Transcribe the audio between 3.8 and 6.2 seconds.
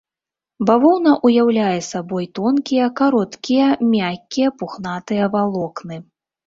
мяккія пухнатыя валокны.